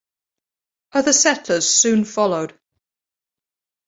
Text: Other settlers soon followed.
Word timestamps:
Other 0.93 1.13
settlers 1.13 1.69
soon 1.69 2.05
followed. 2.05 2.57